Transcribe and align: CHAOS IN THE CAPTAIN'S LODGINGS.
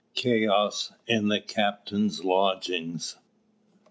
CHAOS 0.15 0.93
IN 1.05 1.27
THE 1.27 1.39
CAPTAIN'S 1.39 2.23
LODGINGS. 2.23 3.17